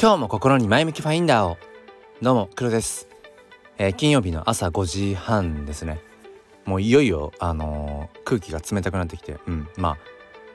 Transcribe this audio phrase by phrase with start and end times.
[0.00, 1.56] 今日も心に前向きファインダーを。
[2.22, 3.08] どうも黒です、
[3.78, 6.00] えー、金曜日の朝5時半ですね。
[6.64, 9.98] もういよいよあのー、空気が冷たくなってきてうんまあ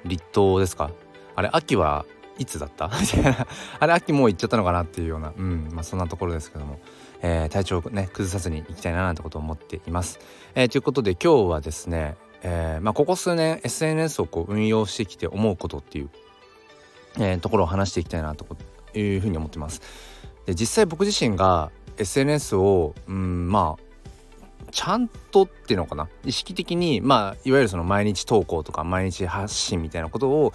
[0.06, 0.92] 立冬ですか？
[1.36, 2.06] あれ秋は
[2.38, 2.90] いつだった？
[3.80, 6.80] あれ秋もう行っちゃったのかなっていうようなうんまあそんなところですけども、
[7.22, 10.20] えー、体調をね崩さずにいきたいななんてことを思っています、
[10.56, 12.16] え、ということで今日はですね
[12.46, 16.10] えー、まあ、ここ数年 SNS をこう運用してきて思うことっていう、
[17.18, 18.44] えー、ところを話していきたいなと
[19.00, 19.82] いうふうに思ってます。
[20.46, 23.84] で実際僕自身が SNS を、うん、まあ
[24.72, 26.08] ちゃんとっていうのかな？
[26.26, 30.54] 意識的にまあいわゆるその毎日投稿とか毎日発信みたいなことを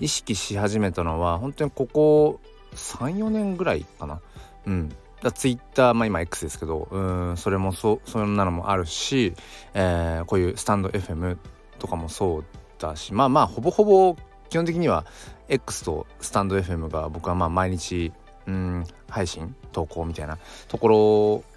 [0.00, 2.40] 意識し始めたのは本当にここ
[2.74, 4.20] 34年ぐらいかな。
[4.66, 4.92] うん、
[5.34, 7.00] ツイッターまあ今 X ですけどう
[7.32, 9.34] んそれもそそんなのもあるし、
[9.74, 11.38] えー、こういうスタンド FM
[11.78, 12.44] とかもそう
[12.78, 14.16] だしまあまあほぼほぼ
[14.50, 15.04] 基本的には
[15.48, 18.12] X とスタンド FM が僕はまあ毎日
[18.46, 20.98] うん配信投稿みたいなところ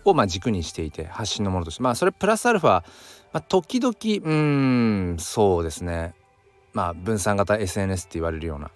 [0.06, 1.84] をまあ軸にしていて発信のものとして。
[1.84, 2.84] まあそれプラスアルファ、ま
[3.34, 6.14] あ、時々うんそうですね。
[6.74, 8.72] まあ分散型 SNS って言われるような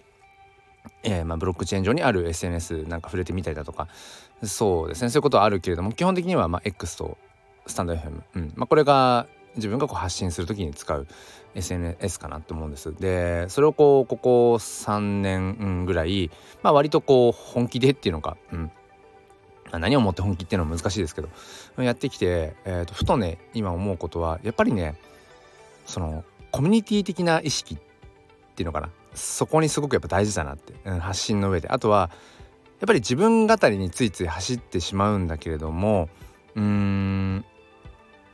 [1.03, 3.87] えー、まあ、ブロックチェーン上にある SNS なんか触れてみたりだとか。
[4.43, 5.09] そうですね。
[5.09, 7.17] そういうことはあるけれども基本的にはま X と
[7.67, 8.53] スタンド FM、うん。
[8.55, 11.07] まあ、これが自分がこう発信する時に使う
[11.55, 12.93] SNS かなと思うんです。
[12.93, 16.29] でそれをこうここ3年ぐらい、
[16.63, 18.71] まあ、割とこう本気でっていうのか、うん、
[19.71, 21.29] 何をもって本気っていうのは難しいですけど
[21.81, 24.95] やってきて、えー、とふとね今思うことはやっぱりね
[25.85, 27.77] そのコミュニティ的な意識っ
[28.55, 28.89] ていうのかな。
[29.13, 31.69] そこにすごくやっぱ大事だなって、うん、発信の上で。
[31.69, 32.09] あとは
[32.79, 36.09] やっぱり自分語りについつい走ってしまうんだけれども
[36.55, 37.45] うーん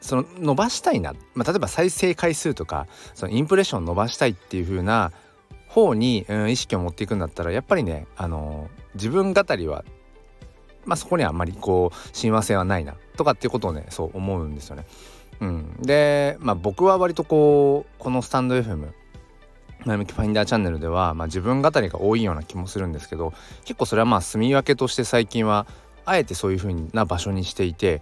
[0.01, 5.11] その伸ばしたいな、まあ、例えば再生回数とかそのインプレッション伸ばしたいっていう風な
[5.67, 9.85] 方に、うん、意識を持っていくんだったらやっぱりね、あの自分語りは、
[10.85, 14.85] まあ、そこにはあんまりこう親和性はないなとかっていうことをねそう思うんですよね。
[15.39, 18.89] うん、で、まあ、僕は割とこうこのスタンド FM
[19.85, 23.33] 前向きファインダーチャンネルでは、まあ、自分語りが多いような気もするんですけど
[23.65, 25.65] 結構それはまあ住み分けとして最近は
[26.05, 28.01] あえてそういう風な場所にしていて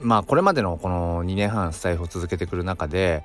[0.00, 3.24] まあこれまでのこの2年半スタイフを続けてくる中で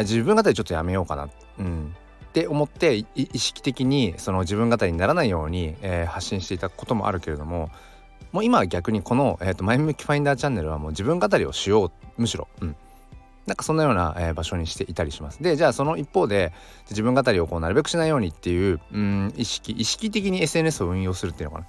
[0.00, 1.94] 自分語りちょっとやめようかな、うん、
[2.26, 7.70] って思って意識的にその自分語りにならないように、えー、発信していたこともあるけれども
[8.32, 12.76] もう今は逆にこの、えーと、前向きファインダーチャンネルはもう自分語りをしようむしろ、うん、
[13.46, 15.42] なんかそんなような、えー、場所にしていたりします。
[15.42, 16.52] でじゃあその一方で
[16.90, 21.66] 自分語りをこうなるべくしないようにっていううん意識意識的に SNS を運用するっていうのかな。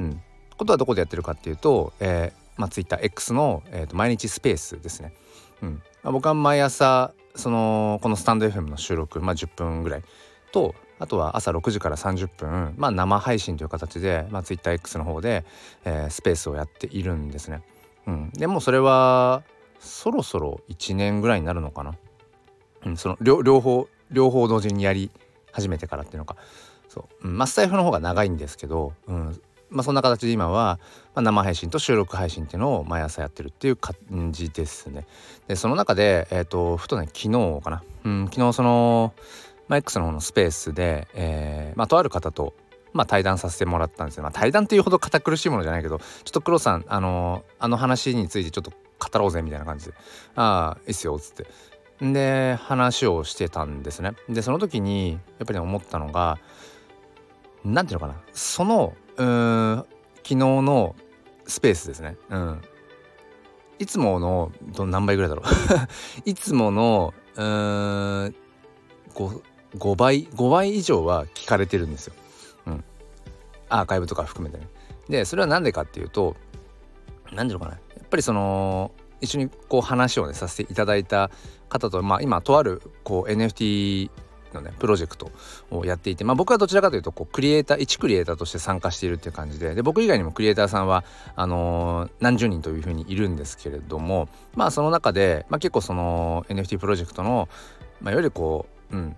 [0.00, 0.22] うん、
[0.56, 5.14] ことはどこでやってるかっていうと、えーまあ、TwitterX の、えーと、毎日スペースですね。
[5.62, 5.82] うん。
[6.02, 10.02] まあ、僕は毎朝そのこのスタンド FM の収録、まあ、10分ぐらい
[10.52, 15.44] とあとは朝6時から30分、まあ、生配信という形で、まあ、TwitterX の方で、
[15.84, 17.62] えー、スペースをやっているんですね。
[18.06, 19.44] うん、でもそれは
[19.78, 21.94] そろそろ1年ぐらいになるのかな。
[22.84, 25.10] うん、その両方両方同時にやり
[25.52, 26.36] 始めてからっていうのか。
[26.88, 29.40] そう、うん、まあスタイフの方が長いんですけど、うん、
[29.70, 30.78] まあ、そんな形で今は、
[31.14, 33.94] まあ、生配信と収録配信っていうのを毎朝やってるっていう感
[34.32, 35.06] じですね。
[35.46, 39.12] でその中で、えーと、ふとね昨日かな、うん、昨日その、
[39.68, 42.54] まあ、X の方のスペースで、えーまあ、とある方と、
[42.92, 44.22] まあ、対談させてもらったんですよ。
[44.22, 49.92] まあ、対談っていうほど堅苦しいものじゃないけどちょっと黒さんあのあの話についてちょっと語ろうぜみたいな感じで
[50.34, 51.46] 「ああいいっすよ」っつって。
[52.00, 54.12] で話をしてたんですね。
[54.28, 56.38] でその時にやっぱり思ったのが
[57.64, 59.76] 何ていうのかなそのうん
[60.18, 60.94] 昨日の
[61.46, 62.16] スペースですね。
[62.30, 62.62] うん。
[63.78, 65.44] いつものど何倍ぐらいだろう。
[66.28, 68.34] いつものうん
[69.14, 69.42] 5,
[69.76, 72.14] 5倍5倍以上は聞かれてるんですよ、
[72.66, 72.84] うん、
[73.68, 74.68] アーカイブとか含めてね。
[75.08, 76.36] でそれは何でかっていうと
[77.32, 77.72] 何ていうのかな。
[77.72, 81.30] やっぱりその一緒にこう話をねさせていただいた
[81.68, 84.10] 方とまあ今とあるこう NFT
[84.54, 85.30] のねプロジェクト
[85.70, 91.04] をやっていて、まあ、僕はどちらかというとこうクリエイター一クリエイターとして参加しているっていう感じでで僕以外にもクリエイターさんは
[91.36, 97.48] あのー、何十人というふうにいるんですけれどもまあその中で、まあ、結構その NFT プロジェクトの、
[98.00, 99.16] まあ、いわゆるこううん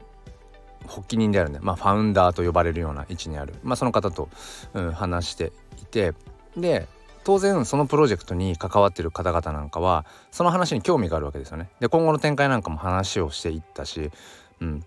[0.86, 4.28] 発起人であるね、まあ、ファウンダーと呼ばれるような位置にある、まあ、その方と、
[4.74, 6.14] うん、話していて
[6.56, 6.88] で
[7.22, 11.68] 当然そのプロジェクトに関わってる方々なんかはその話に興味があるわけですよね。
[11.78, 14.10] で今後の展開なんかも話をしていったし、
[14.60, 14.84] うん、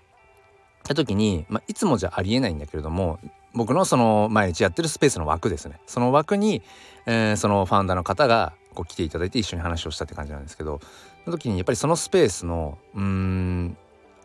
[0.84, 3.20] た時に、まあ、いつもじゃありえないんだけれども
[3.54, 5.80] 僕のその毎日やってるスペースの枠ですね。
[5.86, 6.64] その枠に、
[7.06, 10.80] えー、そのファウンダーの方がこう来ていただいて一緒に話をしたって感じなんですけど
[11.26, 13.78] その時にやっぱりそのスペースのうん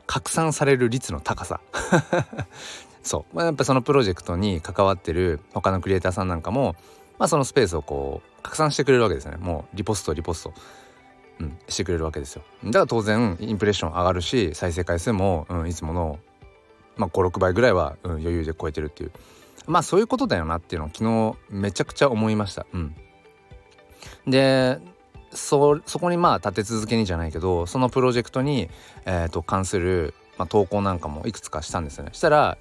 [0.06, 1.60] 拡散される率の高さ。
[3.02, 6.74] そう、まあ、やっぱそのプロジェクトに関わってる他のクリエイターさんなんかも、
[7.18, 9.36] まあ、そのスペースをこう拡散してくれるわけですよね。
[9.38, 10.54] もうリポストリポスト、
[11.40, 12.42] うん、してくれるわけですよ。
[12.64, 16.18] だから当然インプレッション上がるし再生回数も、うん、いつもの、
[16.98, 19.12] まあ、56倍ぐらいは、うん、余裕で超えてるっていう
[19.68, 22.66] まあそういうことだよなっていうのを昨日めちゃくちゃ思いました。
[22.72, 22.94] うん、
[24.26, 24.80] で
[25.30, 28.70] そこにまあ立て続けにじゃないけどそのプロジェクトに、
[29.04, 32.10] えーと、関する、まあ、投稿なんかもいくつかしたんですよね。
[32.14, 32.56] したら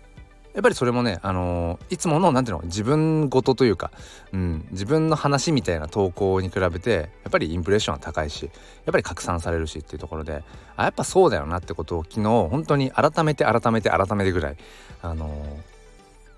[0.57, 3.92] やっぱりそれもね、あのー、いつもの何ていうの自分事というか、
[4.33, 6.92] うん、自分の話みたいな投稿に比べて
[7.24, 8.51] やっぱりインプレッションは高いしやっ
[8.92, 10.44] ぱり拡散されるしっていうところで
[10.75, 14.57] あやっぱそうだよなってことを昨日本当に改めて改めて改めてぐらい、
[15.01, 15.77] あのー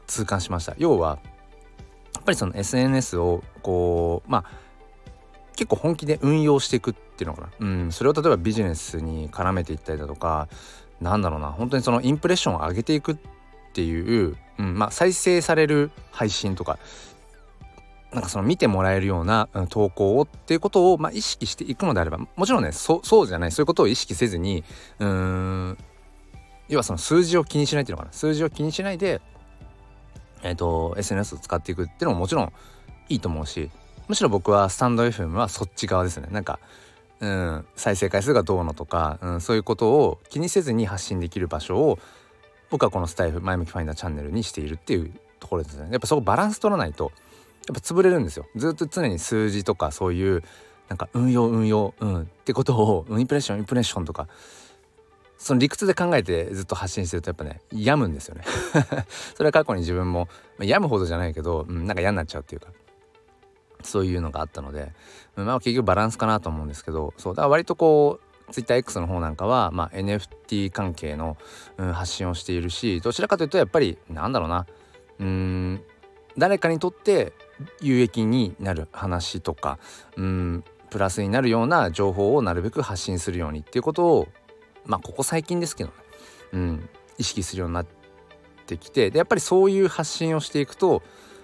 [0.10, 0.74] 痛感しました。
[0.78, 1.20] 要は
[2.16, 4.52] やっぱりその SNS をこうまあ
[5.56, 10.48] 結構本気で運用していくっていうのかな、うん、それを例えばビジネスに絡めていったりだとか
[11.00, 11.52] なんだろうな。
[11.52, 13.18] 本当にそのインプレッションを上げていくっ
[13.80, 16.78] ていう、うんまあ、再生される配信とか
[18.12, 24.66] なんかその見てもらえるような投稿をっていうことをまあ意識していくのであればもちろんねそそうじゃないそういうことを意識せずに
[25.00, 25.78] うん
[26.68, 28.14] 要はその数字を気にしないっていうのかな。
[28.14, 29.22] 数字を気にしないで
[30.44, 32.52] えっ、ー、と SNS を使っていくっていうのももちろん
[33.08, 33.70] いいと思うし
[34.08, 36.28] むしろ僕はスタンド FM はそっち側ですね。
[36.32, 36.60] なんか
[37.20, 42.00] うん再生回数がどうのとか、うん、そういうことを気にせずに発信できる場所を
[42.70, 45.90] 僕はこのスタイフ前向きファインダーチャンネルにしているっていうところですね。
[45.92, 47.12] やっぱそこバランス取らないと
[47.68, 48.46] やっぱ潰れるんですよ。
[48.56, 50.44] ずっと常に数字とかそういう
[50.88, 54.28] なんか運用運用うんってことをインプレッションインプレッションとか
[55.38, 58.44] その理屈で考えてずっと発信してるとやっぱね病むんですよね。
[59.36, 60.28] それは過去に自分も、
[60.58, 62.68] ま、病むほどじゃないけど、うん、なんか嫌になっちゃうっていうか
[63.84, 64.92] そういうのがあったので、
[65.36, 71.38] まあ結局バランスかなと思うんですけどそうだから割とこう TwitterX の方なんかは、まあ、NFT 関係の、
[71.78, 74.66] うん、発信をしているしどちらかというとやっぱりなんだろうな
[75.20, 75.82] うん
[76.38, 77.34] 誰かにとって
[77.82, 79.80] 有益になる話とか
[80.16, 84.28] うんプラスになるような情報をなるべく発信するようにっていうことを
[84.86, 85.96] まあここ最近ですけどね、
[86.54, 87.86] うん、意識するようになっ
[88.66, 91.04] てきてでやっぱりそういう発信をしていくと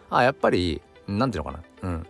[0.10, 2.08] あやっぱり何て言うのかなうん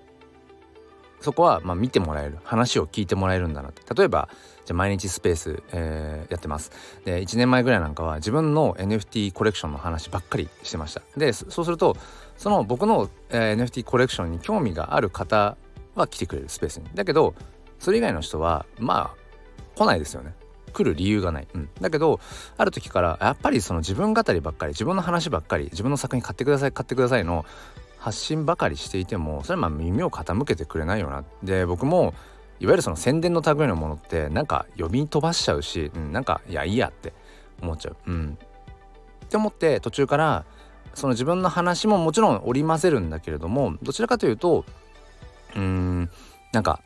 [1.25, 3.81] そこはまあ見てもらえる話を聞いてもらえるんだなって。
[3.93, 4.29] 例えば
[4.63, 6.71] じゃ毎日スペース、えー、やってます。
[7.03, 11.01] で1年前ぐらいなんかは自分の NFT コレクションの話ばっかりしてました。
[11.17, 11.97] でそうすると
[12.37, 15.57] その僕の、えー、NFT コレクションに興味がある方
[15.95, 16.85] は来てくれるスペースに。
[16.93, 17.33] だけど
[17.79, 20.35] それ以外の人はまあ来ないですよね。
[20.75, 22.19] 来る理由がない、うん、だけど
[22.57, 27.45] ある時からやっぱりその自分語りばっかり自分の話ばっかり自分の作品買ってください買ってくださいの
[28.05, 32.13] 発信ばかりしていてもそれはまあ耳を傾けてくれないよなで僕も
[32.59, 37.13] いわゆるその宣伝の類のものってなんか呼び飛ばしちゃうし、うん、なんかいやいいやって
[37.63, 37.97] 思っちゃう。
[38.05, 38.37] うん、
[39.25, 40.45] って思って途中から
[40.93, 44.65] その自分の話ももちろん織り交ぜるんだけれどもどちらかというと
[45.55, 46.11] うーん
[46.53, 46.81] なんか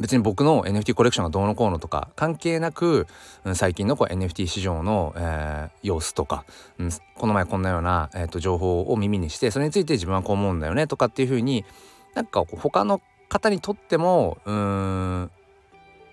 [0.00, 3.06] 別に僕の NFT コレクションがどうのこうのとか関係なく、
[3.54, 6.44] 最近のこう NFT 市場の、えー、様子とか、
[6.78, 11.66] うん、この前こんなような、えーと、情報を耳にしてそれについて自分はこう思うんだよねとかっていうふうに
[12.14, 15.30] なんかこう他の方にとってもうーん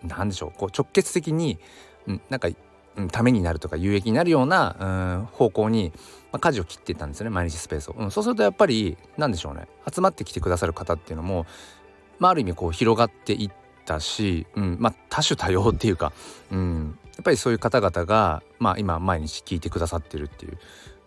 [0.04, 1.58] 何でしょうこう直結的に、
[2.08, 2.50] うん、なんか、
[2.98, 4.86] うん、ためになるとか有益になるようなう
[5.24, 5.94] ん方向に、
[6.34, 11.46] まあ、舵を切っていったんですよね毎日スペースを、うん、そうするとやっぱり何でしょうね集まってきてくださる方っていうのも、
[12.20, 16.12] まあ、ある意味こう広がっていってたし、うんまあ、多種多様っていうか、
[16.52, 20.58] うん、やっぱりそういう方々が、まあ、今毎日聞いてくださってるっていう、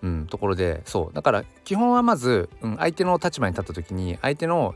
[0.03, 4.75] うん、ところでそうだから基本はまず、うん、相手の立場に立った時に相手の、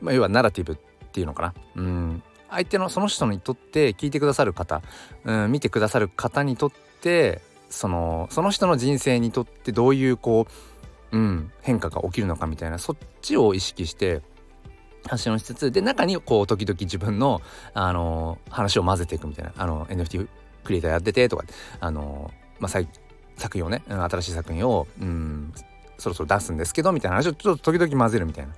[0.00, 0.76] まあ、要はナラティブっ
[1.10, 4.82] ていうのかな、うん、相手のその人にとって聞いてくださる方、
[5.24, 7.40] うん、見てくださる方にとって
[7.70, 10.46] そのその人の人生にとってどういうこ
[11.12, 14.22] う、うん、変化が起きるのかみたいなそっちを意識して
[15.04, 17.40] 発信をしつつで中にこう時々自分の、
[17.74, 20.28] あのー、話を混ぜていくみたいなあの NFT
[20.64, 21.44] クリエイターやっててとか
[21.80, 22.68] あのー、まあ、
[23.36, 25.52] 作品をね新しい作品をうん
[25.98, 28.52] そろそろ出すんですけどみたいな話をちょっと時々混ぜるみたいな。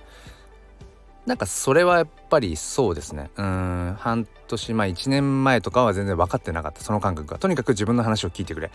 [1.25, 3.29] なんかそれはやっぱりそうですね。
[3.37, 6.81] うん半年前1年前とかは全然分かってなかった。
[6.81, 7.37] その感覚が。
[7.37, 8.71] とにかく自分の話を聞いてくれ。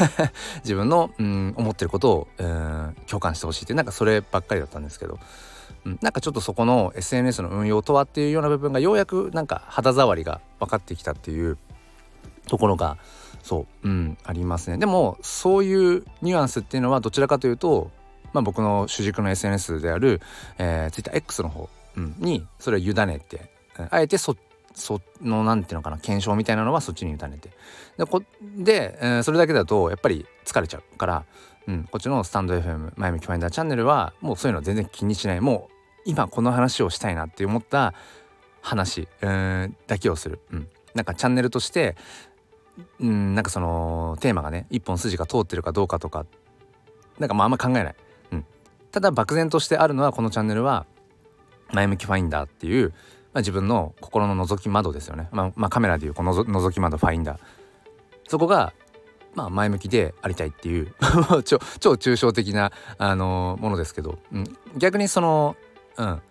[0.64, 5.18] 自分のうん思ってることをうん共感してほしいってなんかそればっかりだったんですけど。
[5.84, 11.58] うん、なんかちょっとそこの SNS の運用とはっていうような部分がようやくなんか肌触りが分かってきたっていう
[12.46, 12.96] ところが
[13.42, 14.78] そう、うん、ありますね。
[14.78, 17.90] でもそういうニュアンスっていうのはどちらかというと、
[18.32, 20.20] まあ、僕の主軸の SNS である、
[20.58, 23.50] えー、TwitterX の方、うん、にそれを委ねて
[23.90, 24.36] あえてそ
[24.74, 27.50] その何ていうのかな検証みたいなのはそっちに委ねて。
[27.98, 31.24] でこで、えー、それだけだとやっぱり疲れちゃうから
[31.68, 35.40] うん、こっちのスタンド FM 前向きファインダーチャンネルはもうそういうの全然気にしない。
[35.40, 35.72] もう
[36.04, 37.94] 今この話をしたいなって思った
[38.60, 41.96] 話うんだけをする、うん、なんかチャンネルとして
[43.00, 46.26] うんなんかそのテーマがね一本筋が通ってるかどうかとか
[47.18, 47.94] なんかまああんま考えない、
[48.32, 48.46] うん、
[48.90, 50.86] ただ漠然としてあるのはこのチャンネルは
[51.72, 52.94] 前向きファインダーっていう、ま
[53.34, 57.38] あ、自分の心の覗き窓ですよね、まあ、まあ、カメラでいうこの覗き窓ファインダー。
[58.28, 58.72] そこが
[59.34, 60.94] まあ前向きでありたいっていう
[61.44, 61.56] 超
[61.92, 64.44] 抽象的な、あのー、ものですけど、うん、
[64.76, 65.56] 逆にその、
[65.96, 66.22] うん、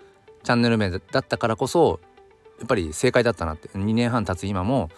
[0.44, 2.00] チャンネル名だったからこそ
[2.60, 3.70] やっぱり正解だったなって。
[3.70, 4.90] 2年半経つ今も、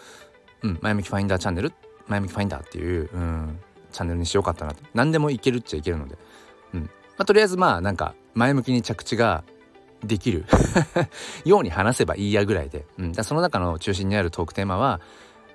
[0.62, 1.72] うん、前向きファインダーチャンネル
[2.06, 3.58] 前向きファインダーっていう、うん、
[3.90, 4.82] チャンネルにしようかったなって。
[4.92, 6.18] 何でもいけるっちゃいけるので、
[6.74, 6.82] うん。
[6.82, 9.44] まあ、とりあえずまあなんか前向きに着地が
[10.02, 10.44] できる。
[11.46, 15.00] ように話せばいいやぐらいで、うん、だその中の中心にあるトークテーマは、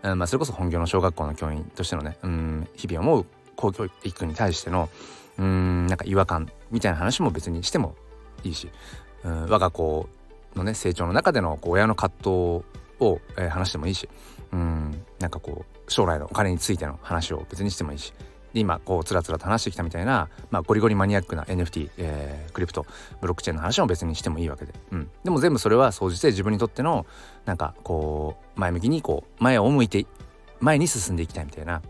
[0.03, 3.25] うんまあ、それこそ本業の小学校の教員としてのね、うん、日々思う
[3.55, 4.89] 公教育に対しての
[5.37, 7.95] うんなんか違和感みたいな話も別にしても
[8.43, 8.69] いいし、
[9.23, 10.07] うん、我が子
[10.55, 12.29] のね成長の中でのこう親の葛藤
[12.99, 14.07] を、えー、話してもいいし
[14.51, 18.13] うんなんかこう将来のお金についての話を別にしてもいいし
[18.53, 22.85] 今こうつらつらと話してきたみたいな、まあ、ゴリゴリマニアックな NFT、えー、クリプト
[23.21, 27.05] ブロックチェーンの話も別にしてもいいわけで、うん、でも全部それは総じて自分にとっての
[27.45, 30.05] なんかこう前向きにこう前を向いて
[30.59, 31.81] 前に進んでいきたいみたいな。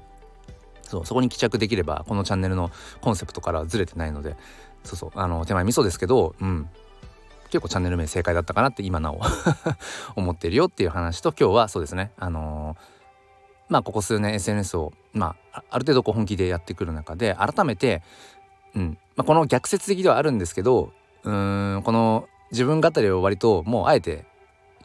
[0.81, 4.35] そうそこに帰着できればこのチャンネルのコンセプトからはずれてないので
[4.83, 6.67] そうそうあの手前味噌ですけど、うん、
[7.51, 9.21] 結構チャンネル名正解だったかなって今なお
[10.17, 12.11] 思ってるよっていう話と今日はそうですね。
[12.17, 12.99] あのー
[13.69, 18.01] まあここ数年 SNS をまあある程度こう本気でやってくる中で改めて、
[18.75, 20.91] うんまあ、この逆説的ではあるんですけど
[21.23, 24.25] うんこの自分語りを割ともうあえて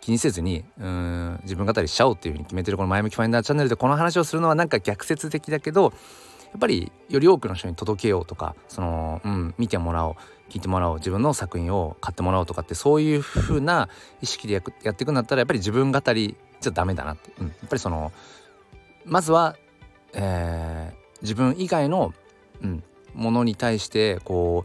[0.01, 10.15] 気にせずにうん自分語りしちゃおうっていうふうに決めてるこの「前向きファインダーチャンネル」でこの話をするのはなんか逆説的だけどやっぱりより多くの人に届けようとかその、うん、見てもらおう
[10.51, 13.89] 聞いてもらおう自分の作品を買ってもらおうとかってそういう風な
[14.21, 18.13] 意識でやっていくんだったらやっぱり自分語りじゃダメだなって、うん、やっぱりその
[19.05, 19.57] まずは、
[20.13, 22.15] えー、自分以外の、
[22.63, 22.83] うん、
[23.15, 24.65] ものに対してこ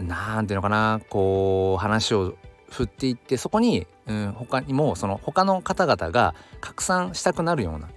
[0.00, 2.34] うなんていうのかなこう話を
[2.70, 7.88] 振っていってそこに、うん、他にもその他の方々が拡散したくなるような、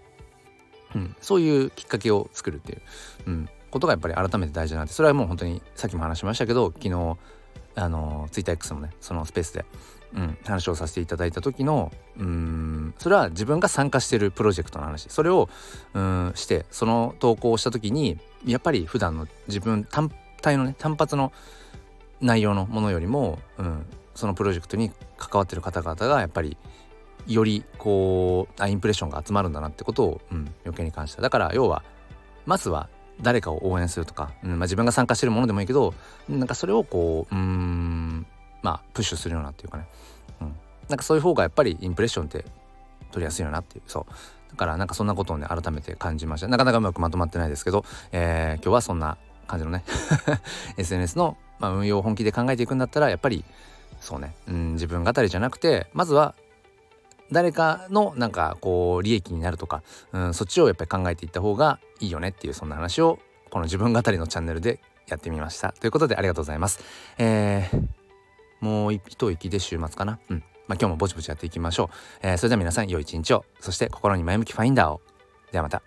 [0.96, 2.81] うん、そういうきっかけを作るっていう、
[3.27, 7.17] うん、ことがやっぱり改めて大事なんでそれはもう本当にさっきも話しましたけど昨日
[7.75, 9.65] あの TwitterX のねそのスペースで
[10.13, 15.09] うん、話をさせていただいた時のうんそれは自分が参加してるプロジェクトの話。
[15.09, 15.49] それを
[15.93, 20.11] うんしてその投稿をした時にやっぱり普段の自分単
[20.41, 21.31] 体のね単発の
[22.19, 26.57] 内容のものよりも、うん、そのプロジェクトに関わってる方々がやっぱり
[27.27, 31.21] よりこうあインプレッションが集まるんだなってことを、うん、余計に感じた。
[31.21, 31.83] だから要は
[32.45, 32.89] まずは
[33.22, 35.94] 誰かを応援するとか、うんまあ、自分が参加してるものでもいいけど
[36.30, 38.25] なんかそれをこううん
[38.62, 39.86] まあプッシュするようなっていうかね、
[40.41, 40.56] うん、
[40.89, 42.46] なんかそういう方がやっぱりインプレッションって
[43.12, 43.84] 取りやすいよなっていう。
[43.88, 44.51] そう。
[44.51, 46.48] だからなんかそんなことをね改めて感じました。
[46.48, 49.84] なかなかうまくまとまってないですけど、えー、今日はそんな感じのね
[50.77, 53.44] SNS の、まあ、運用を本気で考えていくんだったらやっぱり
[54.00, 56.36] そうね、うん、自分語りじゃなくてまずは
[57.31, 63.19] 誰かのなんかこう利益になるとか、うん、そっちをやっぱり考えていった方がいいよねっていうそんな話を
[63.50, 66.79] この自分語りのチャンネルでやってみましたということでありがとうございます。
[67.17, 67.88] えー
[68.61, 70.19] もう一息で週末かな？
[70.29, 70.43] うん。
[70.67, 72.27] まあ、今日もぼちぼちやっていきましょう。
[72.27, 73.43] えー、それでは皆さん良い一日を。
[73.59, 75.01] そして心に前向きファインダーを。
[75.51, 75.81] ではまた。